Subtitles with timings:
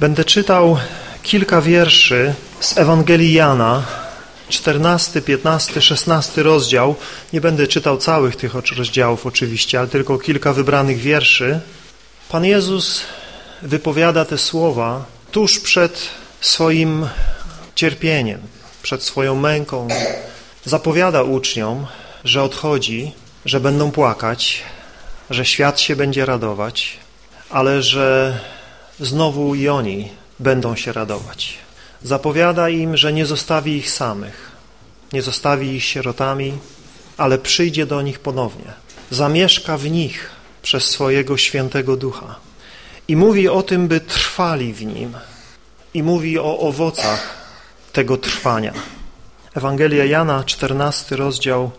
[0.00, 0.78] Będę czytał
[1.22, 3.82] kilka wierszy z Ewangelii Jana,
[4.48, 6.94] 14, 15, 16 rozdział.
[7.32, 11.60] Nie będę czytał całych tych rozdziałów oczywiście, ale tylko kilka wybranych wierszy.
[12.28, 13.02] Pan Jezus
[13.62, 16.08] wypowiada te słowa tuż przed
[16.40, 17.08] swoim
[17.74, 18.40] cierpieniem,
[18.82, 19.88] przed swoją męką.
[20.64, 21.86] Zapowiada uczniom,
[22.24, 23.12] że odchodzi,
[23.44, 24.62] że będą płakać,
[25.30, 26.96] że świat się będzie radować,
[27.50, 28.38] ale że
[29.00, 30.08] znowu i oni
[30.38, 31.54] będą się radować.
[32.02, 34.50] Zapowiada im, że nie zostawi ich samych,
[35.12, 36.52] nie zostawi ich sierotami,
[37.16, 38.72] ale przyjdzie do nich ponownie.
[39.10, 40.30] Zamieszka w nich
[40.62, 42.36] przez swojego świętego ducha.
[43.08, 45.14] I mówi o tym, by trwali w nim.
[45.94, 47.36] I mówi o owocach
[47.92, 48.72] tego trwania.
[49.54, 51.70] Ewangelia Jana, 14 rozdział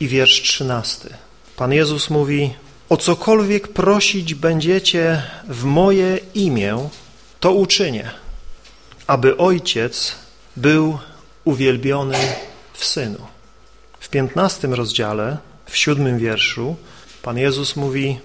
[0.00, 1.08] i wiersz 13.
[1.56, 2.54] Pan Jezus mówi,
[2.88, 6.88] o cokolwiek prosić będziecie w moje imię,
[7.40, 8.10] to uczynię,
[9.06, 10.14] aby Ojciec
[10.56, 10.98] był
[11.44, 12.18] uwielbiony
[12.72, 13.26] w Synu.
[14.00, 16.76] W piętnastym rozdziale, w siódmym wierszu,
[17.22, 18.18] Pan Jezus mówi,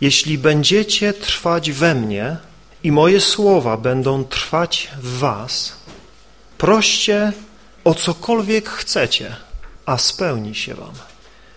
[0.00, 2.36] jeśli będziecie trwać we mnie
[2.82, 5.72] i moje słowa będą trwać w was,
[6.58, 7.32] proście
[7.84, 9.36] o cokolwiek chcecie,
[9.86, 10.92] a spełni się wam.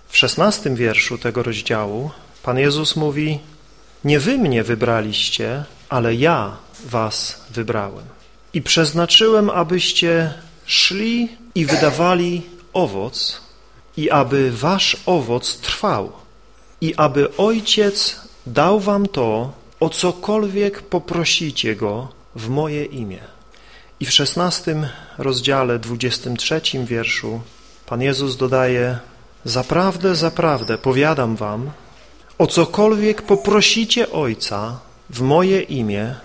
[0.07, 2.11] W szesnastym wierszu tego rozdziału
[2.43, 3.39] Pan Jezus mówi,
[4.03, 8.05] nie wy mnie wybraliście, ale ja was wybrałem.
[8.53, 10.33] I przeznaczyłem, abyście
[10.65, 12.41] szli i wydawali
[12.73, 13.41] owoc,
[13.97, 16.11] i aby wasz owoc trwał,
[16.81, 23.19] i aby Ojciec dał wam to, o cokolwiek poprosicie Go w moje imię.
[23.99, 27.41] I w szesnastym rozdziale, dwudziestym trzecim wierszu
[27.85, 28.99] Pan Jezus dodaje
[29.45, 31.71] Zaprawdę, zaprawdę, powiadam wam,
[32.41, 36.15] o cokolwiek poprosicie Ojca w moje imię,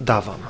[0.00, 0.40] dawam.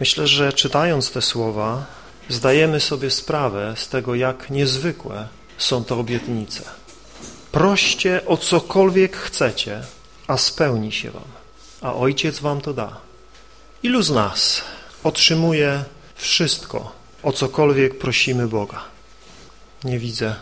[0.00, 1.84] Myślę, że czytając te słowa
[2.28, 6.62] zdajemy sobie sprawę z tego, jak niezwykłe są to obietnice.
[7.52, 9.82] Proście o cokolwiek chcecie,
[10.26, 11.30] a spełni się wam,
[11.82, 12.96] a Ojciec wam to da.
[13.82, 14.62] Ilu z nas
[15.04, 16.92] otrzymuje wszystko,
[17.22, 18.84] o cokolwiek prosimy Boga?
[19.84, 20.34] Nie widzę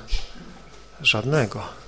[1.01, 1.84] żadnego.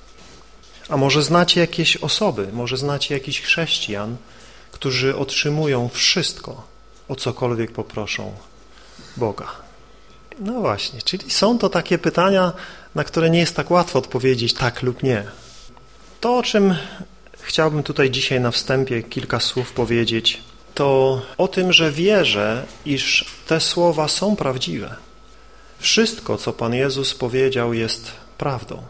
[0.88, 4.16] A może znacie jakieś osoby, może znacie jakichś chrześcijan,
[4.72, 6.62] którzy otrzymują wszystko,
[7.08, 8.32] o cokolwiek poproszą
[9.16, 9.46] Boga.
[10.38, 12.52] No właśnie, czyli są to takie pytania,
[12.94, 15.24] na które nie jest tak łatwo odpowiedzieć tak lub nie.
[16.20, 16.74] To, o czym
[17.40, 20.40] chciałbym tutaj dzisiaj na wstępie kilka słów powiedzieć,
[20.74, 24.96] to o tym, że wierzę, iż te słowa są prawdziwe.
[25.78, 28.82] Wszystko, co Pan Jezus powiedział, jest prawdą.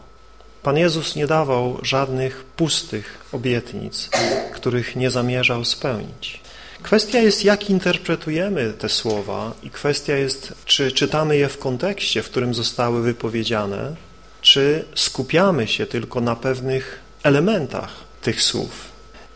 [0.63, 4.09] Pan Jezus nie dawał żadnych pustych obietnic,
[4.53, 6.39] których nie zamierzał spełnić.
[6.83, 12.29] Kwestia jest, jak interpretujemy te słowa i kwestia jest, czy czytamy je w kontekście, w
[12.29, 13.95] którym zostały wypowiedziane,
[14.41, 18.91] czy skupiamy się tylko na pewnych elementach tych słów.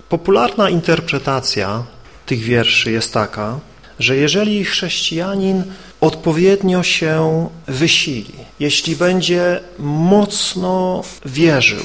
[0.10, 1.84] Popularna interpretacja
[2.26, 3.60] tych wierszy jest taka,
[4.00, 5.64] że jeżeli chrześcijanin
[6.02, 11.84] odpowiednio się wysili, jeśli będzie mocno wierzył,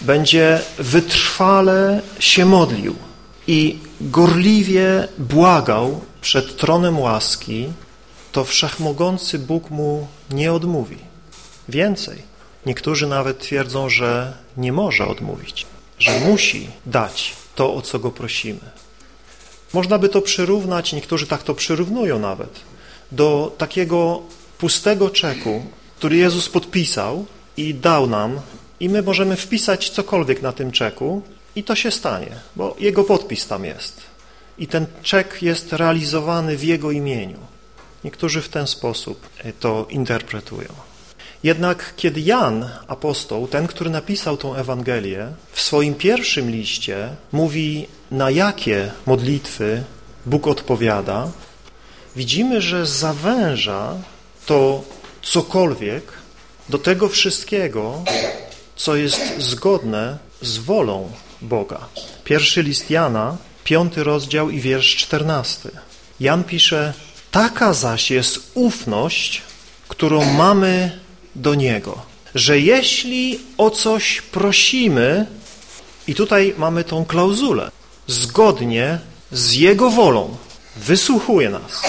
[0.00, 2.94] będzie wytrwale się modlił
[3.46, 7.68] i gorliwie błagał przed tronem łaski,
[8.32, 10.98] to wszechmogący Bóg mu nie odmówi.
[11.68, 12.22] Więcej,
[12.66, 15.66] niektórzy nawet twierdzą, że nie może odmówić,
[15.98, 18.70] że musi dać to, o co go prosimy.
[19.72, 22.60] Można by to przyrównać, niektórzy tak to przyrównują nawet,
[23.12, 24.22] do takiego
[24.58, 25.62] pustego czeku,
[25.96, 27.26] który Jezus podpisał
[27.56, 28.40] i dał nam
[28.80, 31.22] i my możemy wpisać cokolwiek na tym czeku
[31.56, 34.00] i to się stanie, bo Jego podpis tam jest.
[34.58, 37.38] I ten czek jest realizowany w Jego imieniu.
[38.04, 39.28] Niektórzy w ten sposób
[39.60, 40.68] to interpretują.
[41.42, 48.30] Jednak kiedy Jan, apostoł, ten, który napisał tą Ewangelię, w swoim pierwszym liście mówi, na
[48.30, 49.82] jakie modlitwy
[50.26, 51.30] Bóg odpowiada,
[52.16, 53.94] widzimy, że zawęża
[54.46, 54.82] to
[55.22, 56.12] cokolwiek
[56.68, 58.04] do tego wszystkiego,
[58.76, 61.10] co jest zgodne z wolą
[61.42, 61.80] Boga.
[62.24, 65.70] Pierwszy list Jana, piąty rozdział i wiersz czternasty.
[66.20, 66.92] Jan pisze,
[67.30, 69.42] taka zaś jest ufność,
[69.88, 70.98] którą mamy
[71.34, 72.02] do Niego,
[72.34, 75.26] że jeśli o coś prosimy,
[76.06, 77.70] i tutaj mamy tą klauzulę,
[78.06, 78.98] zgodnie
[79.32, 80.36] z Jego wolą,
[80.76, 81.82] wysłuchuje nas.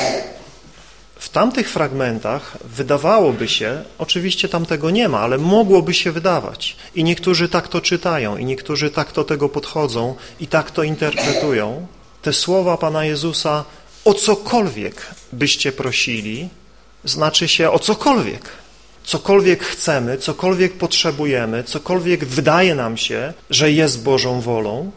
[1.20, 6.76] W tamtych fragmentach wydawałoby się, oczywiście tam tego nie ma, ale mogłoby się wydawać.
[6.96, 11.88] I niektórzy tak to czytają, i niektórzy tak do tego podchodzą i tak to interpretują.
[12.22, 13.66] Te słowa Pana Jezusa
[14.06, 16.50] o cokolwiek byście prosili,
[17.06, 18.50] znaczy się o cokolwiek.
[19.04, 24.92] Cokolwiek chcemy, cokolwiek potrzebujemy, cokolwiek wydaje nam się, że jest Bożą wolą,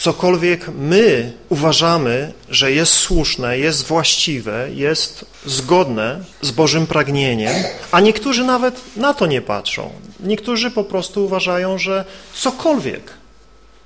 [0.00, 7.54] cokolwiek my uważamy, że jest słuszne, jest właściwe, jest zgodne z Bożym pragnieniem,
[7.92, 9.90] a niektórzy nawet na to nie patrzą.
[10.20, 12.04] Niektórzy po prostu uważają, że
[12.34, 13.12] cokolwiek,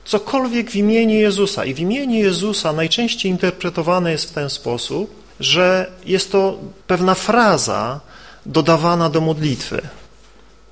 [0.04, 5.90] cokolwiek w imieniu Jezusa i w imieniu Jezusa najczęściej interpretowane jest w ten sposób, że
[6.06, 8.00] jest to pewna fraza
[8.46, 9.82] dodawana do modlitwy,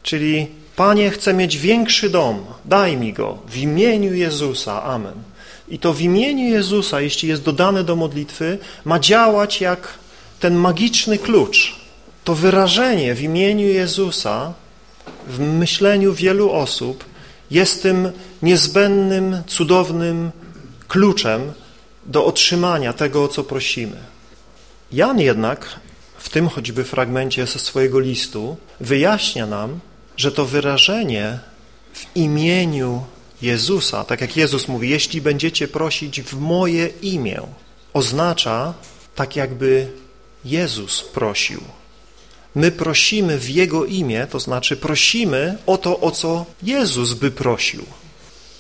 [0.03, 0.47] czyli
[0.77, 5.32] Panie, chcę mieć większy dom, daj mi go w imieniu Jezusa, amen.
[5.69, 9.89] I to w imieniu Jezusa, jeśli jest dodane do modlitwy, ma działać jak
[10.41, 11.77] ten magiczny klucz.
[12.25, 14.53] To wyrażenie w imieniu Jezusa
[15.29, 17.05] w myśleniu wielu osób
[17.51, 18.13] jest tym
[18.43, 20.31] niezbędnym, cudownym
[20.89, 21.53] kluczem
[22.07, 23.97] do otrzymania tego, o co prosimy.
[24.93, 25.81] Jan jednak
[26.19, 29.81] w tym choćby fragmencie ze swojego listu wyjaśnia nam,
[30.17, 31.39] że to wyrażenie
[31.93, 33.03] w imieniu
[33.43, 37.41] Jezusa, tak jak Jezus mówi, jeśli będziecie prosić w moje imię,
[37.93, 38.75] oznacza
[39.15, 39.87] tak jakby
[40.45, 41.61] Jezus prosił.
[42.55, 47.85] My prosimy w Jego imię, to znaczy prosimy o to, o co Jezus by prosił.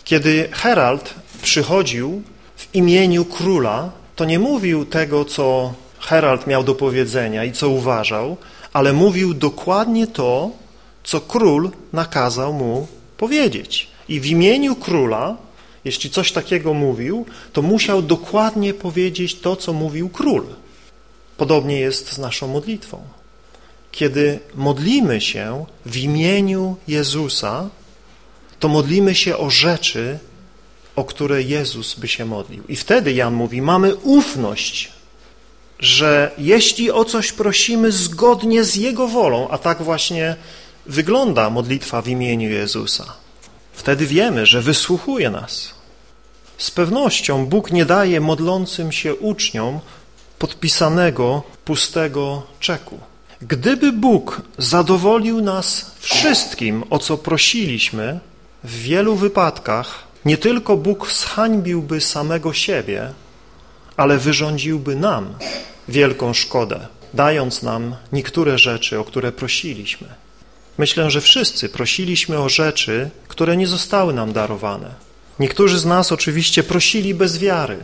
[0.04, 2.22] Kiedy Herald przychodził
[2.56, 8.36] w imieniu króla, to nie mówił tego, co Herald miał do powiedzenia i co uważał,
[8.72, 10.50] ale mówił dokładnie to,
[11.04, 12.86] co król nakazał mu
[13.16, 13.91] powiedzieć.
[14.12, 15.36] I w imieniu króla,
[15.84, 20.44] jeśli coś takiego mówił, to musiał dokładnie powiedzieć to, co mówił król.
[21.36, 23.00] Podobnie jest z naszą modlitwą.
[23.92, 27.68] Kiedy modlimy się w imieniu Jezusa,
[28.60, 30.18] to modlimy się o rzeczy,
[30.96, 32.62] o które Jezus by się modlił.
[32.68, 34.92] I wtedy Jan mówi, mamy ufność,
[35.78, 40.36] że jeśli o coś prosimy zgodnie z Jego wolą, a tak właśnie
[40.86, 43.21] wygląda modlitwa w imieniu Jezusa,
[43.82, 45.74] wtedy wiemy, że wysłuchuje nas.
[46.58, 49.80] Z pewnością Bóg nie daje modlącym się uczniom
[50.38, 52.98] podpisanego, pustego czeku.
[53.40, 58.20] Gdyby Bóg zadowolił nas wszystkim, o co prosiliśmy,
[58.64, 63.12] w wielu wypadkach nie tylko Bóg zhańbiłby samego siebie,
[63.96, 65.34] ale wyrządziłby nam
[65.88, 70.21] wielką szkodę, dając nam niektóre rzeczy, o które prosiliśmy.
[70.78, 74.94] Myślę, że wszyscy prosiliśmy o rzeczy, które nie zostały nam darowane.
[75.38, 77.78] Niektórzy z nas oczywiście prosili bez wiary,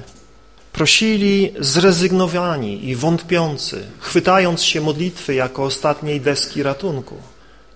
[0.72, 7.16] prosili zrezygnowani i wątpiący, chwytając się modlitwy jako ostatniej deski ratunku.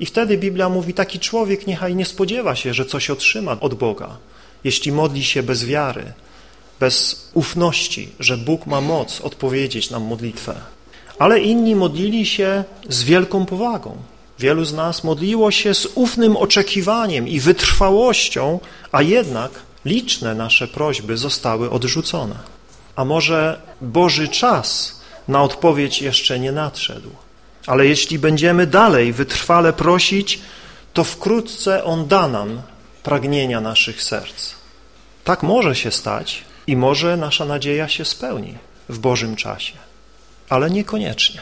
[0.00, 4.16] I wtedy Biblia mówi, taki człowiek niechaj nie spodziewa się, że coś otrzyma od Boga,
[4.64, 6.12] jeśli modli się bez wiary,
[6.80, 10.54] bez ufności, że Bóg ma moc odpowiedzieć nam modlitwę.
[11.18, 13.96] Ale inni modlili się z wielką powagą.
[14.42, 18.60] Wielu z nas modliło się z ufnym oczekiwaniem i wytrwałością,
[18.92, 19.50] a jednak
[19.84, 22.34] liczne nasze prośby zostały odrzucone.
[22.96, 27.10] A może Boży czas na odpowiedź jeszcze nie nadszedł.
[27.66, 30.40] Ale jeśli będziemy dalej wytrwale prosić,
[30.92, 32.62] to wkrótce On da nam
[33.02, 34.54] pragnienia naszych serc.
[35.24, 38.54] Tak może się stać, i może nasza nadzieja się spełni
[38.88, 39.74] w Bożym czasie,
[40.48, 41.40] ale niekoniecznie.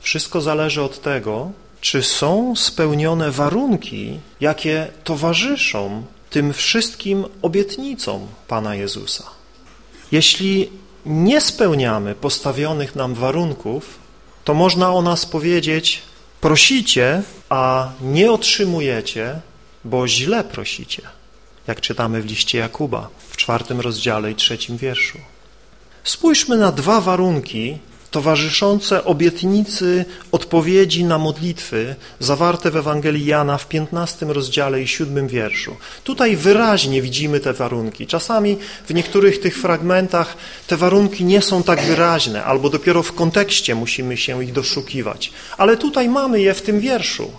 [0.00, 1.50] Wszystko zależy od tego,
[1.86, 9.24] czy są spełnione warunki, jakie towarzyszą tym wszystkim obietnicom Pana Jezusa.
[10.12, 10.70] Jeśli
[11.06, 13.98] nie spełniamy postawionych nam warunków,
[14.44, 16.02] to można o nas powiedzieć,
[16.40, 19.40] prosicie, a nie otrzymujecie,
[19.84, 21.02] bo źle prosicie
[21.66, 25.18] jak czytamy w liście Jakuba w czwartym rozdziale i trzecim wierszu.
[26.04, 27.78] Spójrzmy na dwa warunki
[28.16, 35.76] towarzyszące obietnicy odpowiedzi na modlitwy zawarte w Ewangelii Jana w 15 rozdziale i siódmym wierszu.
[36.04, 38.06] Tutaj wyraźnie widzimy te warunki.
[38.06, 38.56] Czasami
[38.88, 44.16] w niektórych tych fragmentach te warunki nie są tak wyraźne, albo dopiero w kontekście musimy
[44.16, 45.32] się ich doszukiwać.
[45.58, 47.30] Ale tutaj mamy je w tym wierszu.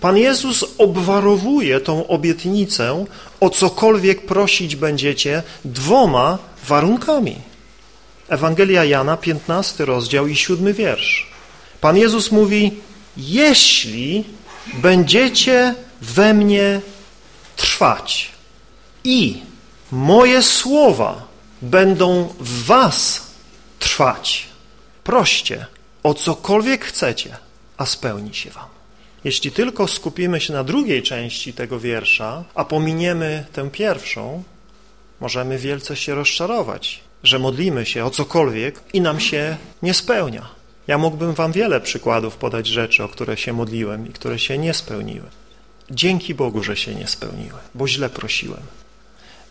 [0.00, 3.04] Pan Jezus obwarowuje tą obietnicę,
[3.40, 7.49] o cokolwiek prosić będziecie, dwoma warunkami.
[8.30, 11.26] Ewangelia Jana, 15 rozdział i 7 wiersz.
[11.80, 12.72] Pan Jezus mówi,
[13.16, 14.24] jeśli
[14.74, 16.80] będziecie we mnie
[17.56, 18.30] trwać
[19.04, 19.42] i
[19.92, 21.26] moje słowa
[21.62, 23.26] będą w was
[23.78, 24.46] trwać,
[25.04, 25.66] proście
[26.02, 27.36] o cokolwiek chcecie,
[27.76, 28.68] a spełni się wam.
[29.24, 34.42] Jeśli tylko skupimy się na drugiej części tego wiersza, a pominiemy tę pierwszą,
[35.20, 40.48] możemy wielce się rozczarować że modlimy się o cokolwiek i nam się nie spełnia.
[40.86, 44.74] Ja mógłbym wam wiele przykładów podać rzeczy, o które się modliłem i które się nie
[44.74, 45.26] spełniły.
[45.90, 48.60] Dzięki Bogu, że się nie spełniły, bo źle prosiłem.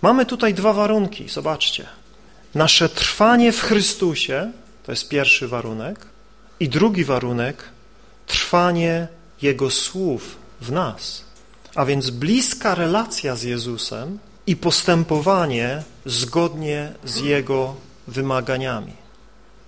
[0.01, 1.85] Mamy tutaj dwa warunki, zobaczcie.
[2.55, 4.51] Nasze trwanie w Chrystusie,
[4.85, 6.05] to jest pierwszy warunek,
[6.59, 7.63] i drugi warunek,
[8.27, 9.07] trwanie
[9.41, 11.23] Jego słów w nas.
[11.75, 14.19] A więc bliska relacja z Jezusem
[14.49, 17.75] i postępowanie zgodnie z Jego
[18.07, 18.93] wymaganiami.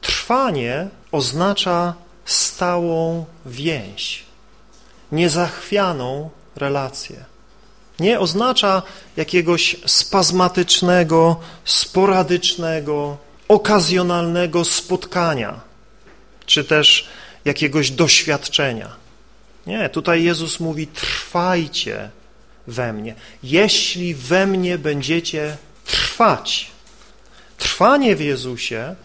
[0.02, 1.94] Trwanie oznacza
[2.26, 4.26] stałą więź,
[5.12, 7.26] niezachwianą relację.
[8.00, 8.82] Nie oznacza
[9.18, 15.60] jakiegoś spazmatycznego, sporadycznego, okazjonalnego spotkania,
[16.46, 17.08] czy też
[17.46, 18.90] jakiegoś doświadczenia.
[19.68, 22.10] Nie, tutaj Jezus mówi, trwajcie
[22.68, 23.16] we mnie.
[23.44, 26.72] Jeśli we mnie będziecie trwać.
[27.58, 28.96] Trwanie w Jezusie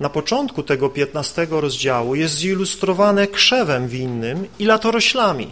[0.00, 5.48] na początku tego 15 rozdziału jest zilustrowane krzewem winnym i latoroślami.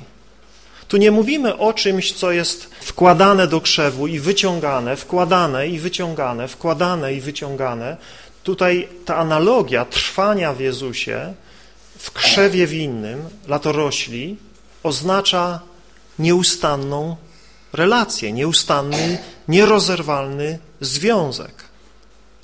[0.89, 6.49] Tu nie mówimy o czymś, co jest wkładane do krzewu i wyciągane, wkładane i wyciągane,
[6.49, 7.97] wkładane i wyciągane.
[8.43, 11.35] Tutaj ta analogia trwania w Jezusie
[11.99, 14.37] w krzewie winnym, latorośli,
[14.83, 15.61] oznacza
[16.19, 17.17] nieustanną
[17.73, 21.65] relację, nieustanny, nierozerwalny związek.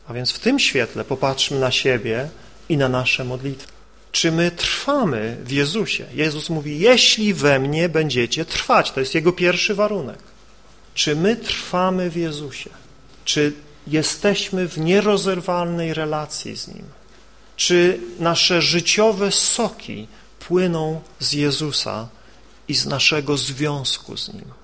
[0.08, 2.28] A więc w tym świetle popatrzmy na siebie
[2.68, 3.72] i na nasze modlitwy.
[4.12, 6.06] Czy my trwamy w Jezusie?
[6.14, 8.90] Jezus mówi, jeśli we mnie będziecie trwać.
[8.90, 10.18] To jest Jego pierwszy warunek.
[10.94, 12.70] Czy my trwamy w Jezusie?
[13.24, 13.52] Czy
[13.86, 16.84] jesteśmy w nierozerwalnej relacji z Nim?
[17.56, 22.08] Czy nasze życiowe soki płyną z Jezusa
[22.68, 24.63] i z naszego związku z Nim?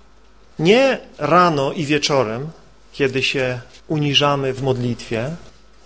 [0.61, 2.51] Nie rano i wieczorem,
[2.93, 5.37] kiedy się uniżamy w modlitwie,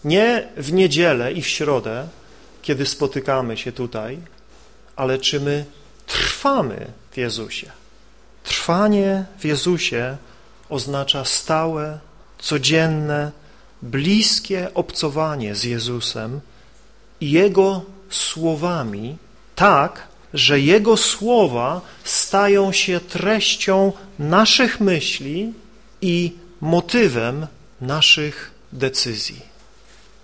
[0.04, 2.08] nie w niedzielę i w środę,
[2.62, 4.18] kiedy spotykamy się tutaj,
[4.96, 5.64] ale czy my
[6.06, 7.70] trwamy w Jezusie.
[8.44, 10.16] Trwanie w Jezusie
[10.68, 11.98] oznacza stałe,
[12.38, 13.32] codzienne,
[13.82, 16.40] bliskie obcowanie z Jezusem
[17.20, 19.16] i Jego słowami
[19.54, 25.52] tak, że Jego słowa stają się treścią naszych myśli
[26.00, 27.46] i motywem
[27.80, 29.40] naszych decyzji.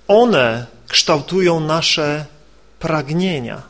[0.08, 2.24] One kształtują nasze
[2.78, 3.62] pragnienia,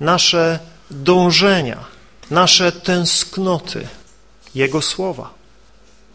[0.00, 0.58] nasze
[0.90, 1.84] dążenia,
[2.30, 3.88] nasze tęsknoty,
[4.54, 5.34] Jego słowa.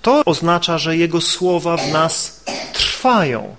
[0.01, 3.55] To oznacza, że Jego słowa w nas trwają,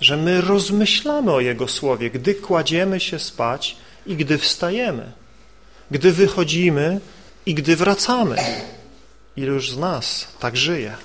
[0.00, 5.12] że my rozmyślamy o Jego słowie, gdy kładziemy się spać i gdy wstajemy,
[5.90, 7.00] gdy wychodzimy
[7.46, 8.36] i gdy wracamy.
[9.36, 10.96] Iluż z nas tak żyje?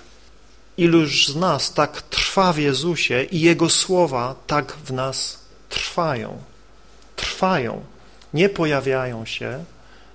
[0.78, 5.40] Iluż z nas tak trwa w Jezusie i Jego słowa tak w nas
[5.70, 6.38] trwają?
[7.16, 7.82] Trwają,
[8.34, 9.64] nie pojawiają się,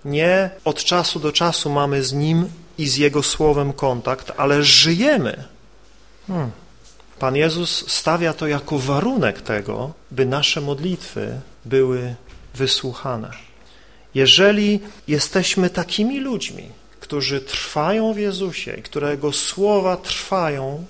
[0.04, 5.44] nie od czasu do czasu mamy z Nim i z Jego Słowem kontakt, ale żyjemy.
[6.26, 6.50] Hmm.
[7.18, 12.14] Pan Jezus stawia to jako warunek tego, by nasze modlitwy były
[12.56, 13.30] wysłuchane.
[14.14, 16.68] Jeżeli jesteśmy takimi ludźmi,
[17.00, 20.84] którzy trwają w Jezusie i którego słowa trwają,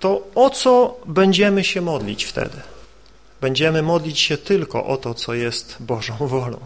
[0.00, 2.60] to o co będziemy się modlić wtedy?
[3.40, 6.58] Będziemy modlić się tylko o to, co jest Bożą wolą,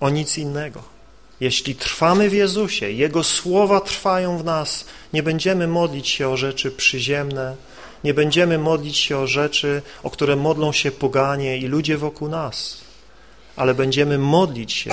[0.00, 0.82] o nic innego.
[1.40, 6.70] Jeśli trwamy w Jezusie, Jego słowa trwają w nas, nie będziemy modlić się o rzeczy
[6.70, 7.56] przyziemne,
[8.04, 12.81] nie będziemy modlić się o rzeczy, o które modlą się poganie i ludzie wokół nas,
[13.56, 14.90] ale będziemy modlić się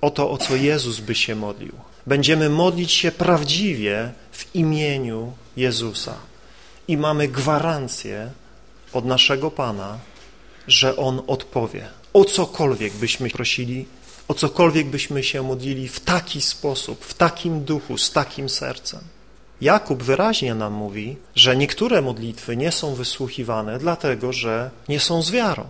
[0.00, 1.72] o to, o co Jezus by się modlił.
[2.06, 6.14] Będziemy modlić się prawdziwie w imieniu Jezusa.
[6.88, 8.30] I mamy gwarancję
[8.92, 9.98] od naszego Pana,
[10.68, 11.88] że On odpowie.
[12.12, 13.86] O cokolwiek byśmy prosili,
[14.28, 19.00] o cokolwiek byśmy się modlili w taki sposób, w takim duchu, z takim sercem.
[19.60, 25.30] Jakub wyraźnie nam mówi, że niektóre modlitwy nie są wysłuchiwane dlatego, że nie są z
[25.30, 25.64] wiarą.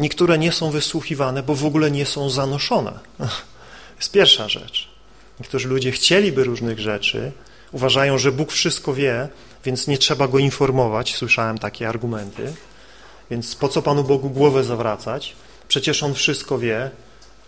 [0.00, 2.92] Niektóre nie są wysłuchiwane, bo w ogóle nie są zanoszone.
[3.18, 3.24] To
[3.98, 4.88] jest pierwsza rzecz.
[5.40, 7.32] Niektórzy ludzie chcieliby różnych rzeczy,
[7.72, 9.28] uważają, że Bóg wszystko wie,
[9.64, 11.16] więc nie trzeba Go informować.
[11.16, 12.52] Słyszałem takie argumenty.
[13.30, 15.34] Więc po co Panu Bogu głowę zawracać?
[15.68, 16.90] Przecież On wszystko wie.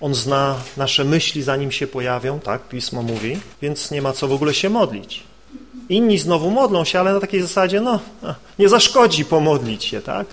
[0.00, 4.32] On zna nasze myśli, zanim się pojawią, tak Pismo mówi, więc nie ma co w
[4.32, 5.22] ogóle się modlić.
[5.88, 8.00] Inni znowu modlą się, ale na takiej zasadzie, no,
[8.58, 10.26] nie zaszkodzi pomodlić się, tak?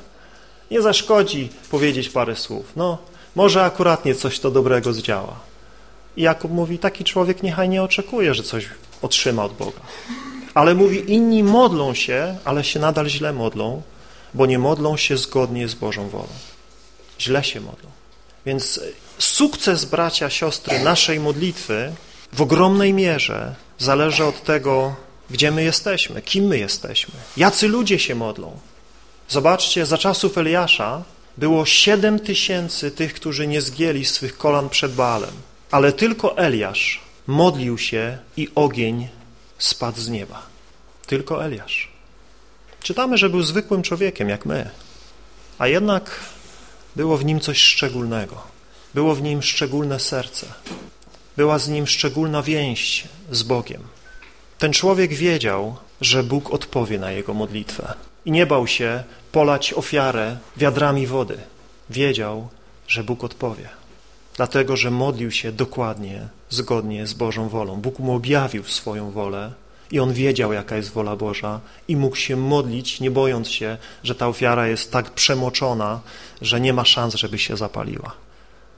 [0.71, 2.65] Nie zaszkodzi powiedzieć parę słów.
[2.75, 2.97] No,
[3.35, 5.39] może akuratnie coś to dobrego zdziała.
[6.17, 8.65] I Jakub mówi, taki człowiek niechaj nie oczekuje, że coś
[9.01, 9.79] otrzyma od Boga.
[10.53, 13.81] Ale mówi, inni modlą się, ale się nadal źle modlą,
[14.33, 16.27] bo nie modlą się zgodnie z Bożą wolą.
[17.19, 17.89] Źle się modlą.
[18.45, 18.79] Więc
[19.17, 21.91] sukces, bracia, siostry, naszej modlitwy
[22.33, 24.95] w ogromnej mierze zależy od tego,
[25.29, 28.59] gdzie my jesteśmy, kim my jesteśmy, jacy ludzie się modlą.
[29.29, 31.03] Zobaczcie, za czasów Eliasza
[31.37, 35.33] było siedem tysięcy tych, którzy nie zgięli swych kolan przed Baalem,
[35.71, 39.07] ale tylko Eliasz modlił się i ogień
[39.57, 40.41] spadł z nieba.
[41.07, 41.91] Tylko Eliasz.
[42.83, 44.69] Czytamy, że był zwykłym człowiekiem, jak my,
[45.57, 46.19] a jednak
[46.95, 48.43] było w nim coś szczególnego.
[48.93, 50.47] Było w nim szczególne serce.
[51.37, 53.81] Była z nim szczególna więź z Bogiem.
[54.57, 57.93] Ten człowiek wiedział, że Bóg odpowie na jego modlitwę
[58.25, 61.37] i nie bał się polać ofiarę wiadrami wody.
[61.89, 62.47] Wiedział,
[62.87, 63.69] że Bóg odpowie,
[64.35, 67.75] dlatego że modlił się dokładnie, zgodnie z Bożą wolą.
[67.75, 69.51] Bóg mu objawił swoją wolę
[69.91, 74.15] i on wiedział, jaka jest wola Boża i mógł się modlić, nie bojąc się, że
[74.15, 75.99] ta ofiara jest tak przemoczona,
[76.41, 78.11] że nie ma szans, żeby się zapaliła.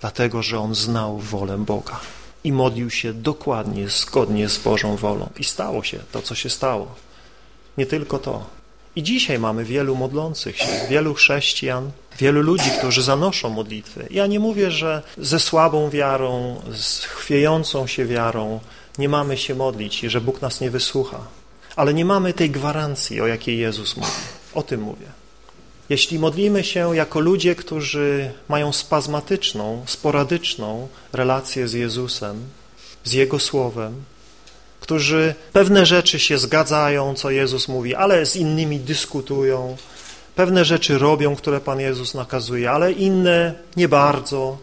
[0.02, 2.00] Dlatego, że on znał wolę Boga
[2.44, 5.30] i modlił się dokładnie, zgodnie z Bożą wolą.
[5.40, 6.96] I stało się to, co się stało.
[7.78, 8.61] Nie tylko to.
[8.96, 14.08] I dzisiaj mamy wielu modlących się, wielu chrześcijan, wielu ludzi, którzy zanoszą modlitwy.
[14.10, 18.60] Ja nie mówię, że ze słabą wiarą, z chwiejącą się wiarą
[18.98, 21.20] nie mamy się modlić i że Bóg nas nie wysłucha.
[21.76, 24.12] Ale nie mamy tej gwarancji, o jakiej Jezus mówi.
[24.54, 25.06] O tym mówię.
[25.90, 32.44] Jeśli modlimy się jako ludzie, którzy mają spazmatyczną, sporadyczną relację z Jezusem,
[33.04, 34.04] z Jego Słowem,
[34.82, 39.78] którzy pewne rzeczy się zgadzają, co Jezus mówi, ale z innymi dyskutują,
[40.36, 44.58] pewne rzeczy robią, które Pan Jezus nakazuje, ale inne nie bardzo.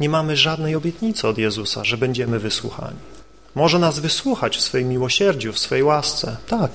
[0.00, 2.98] Nie mamy żadnej obietnicy od Jezusa, że będziemy wysłuchani.
[3.54, 6.36] Może nas wysłuchać w swej miłosierdziu, w swej łasce.
[6.46, 6.70] Tak,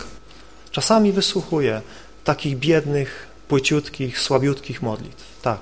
[0.72, 1.82] czasami wysłuchuje
[2.24, 5.24] takich biednych, płyciutkich, słabiutkich modlitw.
[5.42, 5.62] Tak,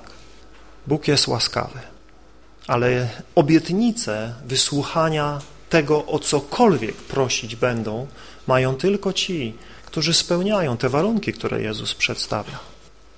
[0.87, 1.79] Bóg jest łaskawy.
[2.67, 8.07] Ale obietnice wysłuchania tego, o cokolwiek prosić będą,
[8.47, 9.53] mają tylko ci,
[9.85, 12.59] którzy spełniają te warunki, które Jezus przedstawia.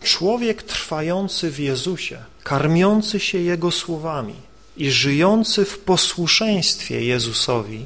[0.03, 4.35] Człowiek trwający w Jezusie, karmiący się Jego słowami
[4.77, 7.85] i żyjący w posłuszeństwie Jezusowi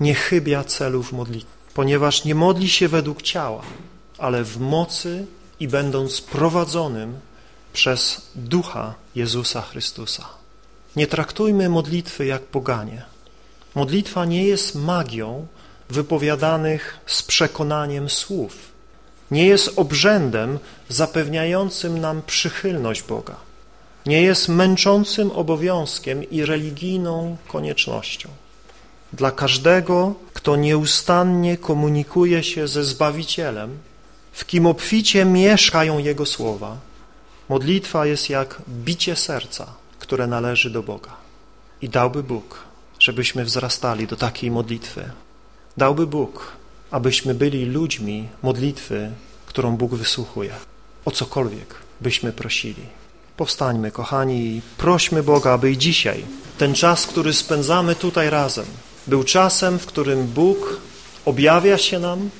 [0.00, 3.62] nie chybia celów modlitwy, ponieważ nie modli się według ciała,
[4.18, 5.26] ale w mocy
[5.60, 7.18] i będąc prowadzonym
[7.72, 10.28] przez Ducha Jezusa Chrystusa.
[10.96, 13.11] Nie traktujmy modlitwy jak poganie.
[13.74, 15.46] Modlitwa nie jest magią
[15.90, 18.56] wypowiadanych z przekonaniem słów.
[19.30, 20.58] Nie jest obrzędem
[20.88, 23.36] zapewniającym nam przychylność Boga.
[24.06, 28.28] Nie jest męczącym obowiązkiem i religijną koniecznością.
[29.12, 33.78] Dla każdego, kto nieustannie komunikuje się ze Zbawicielem,
[34.32, 36.76] w kim obficie mieszkają Jego słowa,
[37.48, 39.66] modlitwa jest jak bicie serca,
[39.98, 41.16] które należy do Boga.
[41.82, 42.64] I dałby Bóg,
[43.02, 45.10] żebyśmy wzrastali do takiej modlitwy.
[45.76, 46.52] Dałby Bóg,
[46.90, 49.10] abyśmy byli ludźmi modlitwy,
[49.46, 50.52] którą Bóg wysłuchuje.
[51.04, 52.82] O cokolwiek byśmy prosili.
[53.36, 56.24] Powstańmy, kochani, i prośmy Boga, aby i dzisiaj
[56.58, 58.66] ten czas, który spędzamy tutaj razem,
[59.06, 60.80] był czasem, w którym Bóg
[61.24, 62.30] objawia się nam,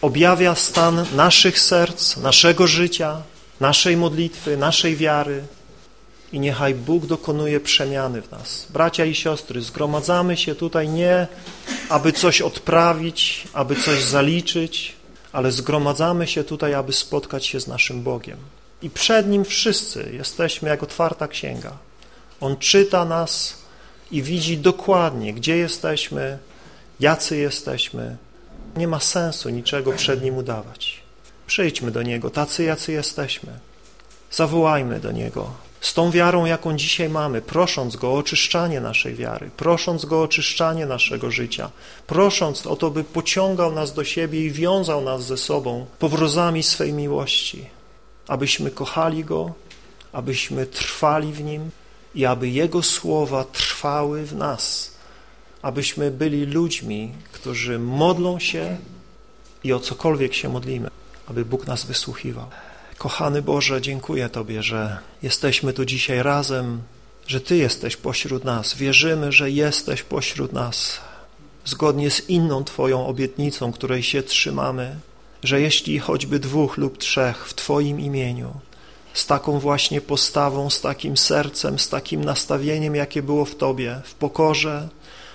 [0.00, 3.22] objawia stan naszych serc, naszego życia,
[3.60, 5.44] naszej modlitwy, naszej wiary
[6.34, 8.66] i niechaj Bóg dokonuje przemiany w nas.
[8.70, 11.26] Bracia i siostry, zgromadzamy się tutaj nie,
[11.88, 14.96] aby coś odprawić, aby coś zaliczyć,
[15.32, 18.38] ale zgromadzamy się tutaj, aby spotkać się z naszym Bogiem.
[18.82, 21.72] I przed Nim wszyscy jesteśmy jak otwarta księga.
[22.40, 23.58] On czyta nas
[24.10, 26.38] i widzi dokładnie, gdzie jesteśmy,
[27.00, 28.16] jacy jesteśmy,
[28.76, 31.00] nie ma sensu niczego przed Nim udawać.
[31.46, 33.52] Przyjdźmy do Niego, tacy jacy jesteśmy.
[34.30, 39.50] Zawołajmy do Niego z tą wiarą, jaką dzisiaj mamy, prosząc Go o oczyszczanie naszej wiary,
[39.56, 41.70] prosząc Go o oczyszczanie naszego życia,
[42.06, 46.92] prosząc o to, by pociągał nas do siebie i wiązał nas ze sobą powrozami swej
[46.92, 47.66] miłości,
[48.28, 49.52] abyśmy kochali Go,
[50.12, 51.70] abyśmy trwali w Nim
[52.14, 54.92] i aby Jego słowa trwały w nas,
[55.62, 58.76] abyśmy byli ludźmi, którzy modlą się
[59.64, 60.90] i o cokolwiek się modlimy,
[61.26, 62.46] aby Bóg nas wysłuchiwał.
[62.98, 66.82] Kochany Boże, dziękuję Tobie, że jesteśmy tu dzisiaj razem,
[67.26, 68.74] że Ty jesteś pośród nas.
[68.74, 71.00] Wierzymy, że jesteś pośród nas,
[71.64, 74.96] zgodnie z inną Twoją obietnicą, której się trzymamy,
[75.42, 78.52] że jeśli choćby dwóch lub trzech w Twoim imieniu,
[79.14, 84.14] z taką właśnie postawą, z takim sercem, z takim nastawieniem, jakie było w Tobie, w
[84.14, 84.88] pokorze,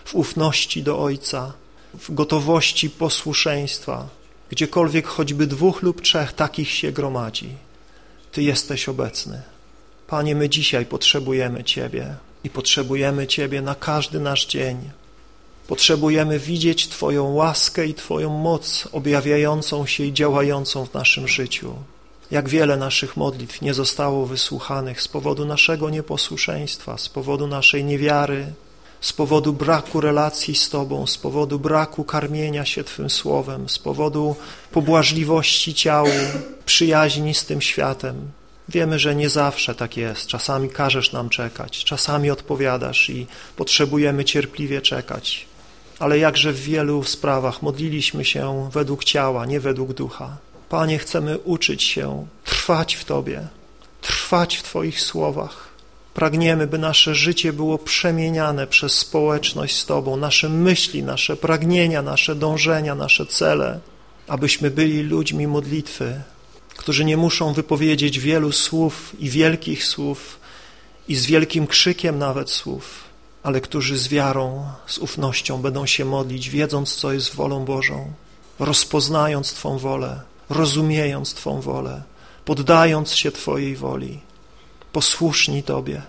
[0.06, 1.54] w ufności do Ojca,
[1.94, 4.19] w gotowości posłuszeństwa,
[4.50, 7.50] gdziekolwiek choćby dwóch lub trzech takich się gromadzi,
[8.32, 9.42] Ty jesteś obecny.
[10.08, 14.90] Panie, my dzisiaj potrzebujemy Ciebie i potrzebujemy Ciebie na każdy nasz dzień.
[15.68, 21.76] Potrzebujemy widzieć Twoją łaskę i Twoją moc objawiającą się i działającą w naszym życiu.
[22.32, 28.54] Jak wiele naszych modlitw nie zostało wysłuchanych z powodu naszego nieposłuszeństwa, z powodu naszej niewiary,
[29.02, 34.36] z powodu braku relacji z Tobą, z powodu braku karmienia się Twym Słowem, z powodu
[34.72, 36.10] pobłażliwości ciału,
[36.66, 38.32] przyjaźni z tym światem.
[38.70, 40.28] Wiemy, że nie zawsze tak jest.
[40.28, 45.46] Czasami każesz nam czekać, czasami odpowiadasz i potrzebujemy cierpliwie czekać.
[46.00, 50.38] Ale jakże w wielu sprawach modliliśmy się według ciała, nie według ducha.
[50.70, 53.48] Panie, chcemy uczyć się trwać w Tobie,
[54.02, 55.69] trwać w Twoich słowach.
[56.14, 62.36] Pragniemy, by nasze życie było przemieniane przez społeczność z Tobą, nasze myśli, nasze pragnienia, nasze
[62.36, 63.80] dążenia, nasze cele,
[64.28, 66.22] abyśmy byli ludźmi modlitwy,
[66.78, 70.40] którzy nie muszą wypowiedzieć wielu słów i wielkich słów
[71.08, 73.04] i z wielkim krzykiem nawet słów,
[73.44, 78.14] ale którzy z wiarą, z ufnością będą się modlić, wiedząc, co jest wolą Bożą,
[78.60, 82.04] rozpoznając Twą wolę, rozumiejąc Twą wolę,
[82.46, 84.20] poddając się Twojej woli,
[84.92, 86.02] posłuszni Tobie.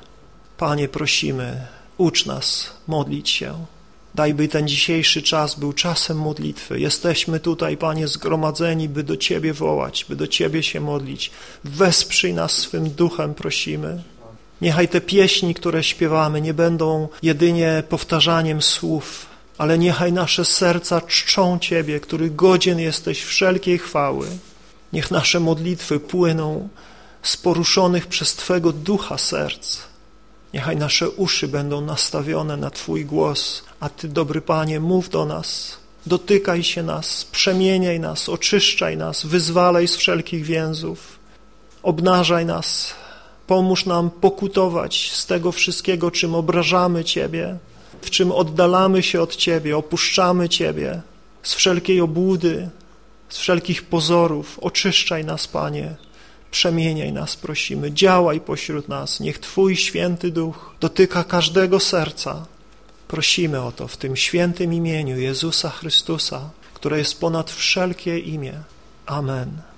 [0.58, 1.66] Panie, prosimy,
[1.98, 3.66] ucz nas modlić się.
[4.14, 6.80] Daj, by ten dzisiejszy czas był czasem modlitwy.
[6.80, 11.30] Jesteśmy tutaj, Panie, zgromadzeni, by do Ciebie wołać, by do Ciebie się modlić.
[11.64, 14.02] Wesprzyj nas swym duchem, prosimy.
[14.60, 19.26] Niechaj te pieśni, które śpiewamy, nie będą jedynie powtarzaniem słów,
[19.58, 24.26] ale niechaj nasze serca czczą Ciebie, który godzien jesteś wszelkiej chwały.
[24.92, 26.68] Niech nasze modlitwy płyną
[27.22, 29.78] z poruszonych przez Twego ducha serc.
[30.54, 35.76] Niechaj nasze uszy będą nastawione na Twój głos, a Ty, dobry Panie, mów do nas,
[36.06, 41.18] dotykaj się nas, przemieniaj nas, oczyszczaj nas, wyzwalaj z wszelkich więzów,
[41.82, 42.94] obnażaj nas,
[43.46, 47.56] pomóż nam pokutować z tego wszystkiego, czym obrażamy Ciebie,
[48.02, 51.00] w czym oddalamy się od Ciebie, opuszczamy Ciebie,
[51.42, 52.70] z wszelkiej obłudy,
[53.28, 54.58] z wszelkich pozorów.
[54.62, 55.96] Oczyszczaj nas, Panie,
[56.50, 59.20] przemieniaj nas, prosimy, działaj pośród nas.
[59.20, 62.46] Niech Twój święty duch dotyka każdego serca.
[63.08, 68.52] Prosimy o to w tym świętym imieniu Jezusa Chrystusa, które jest ponad wszelkie imię.
[69.06, 69.69] Amen.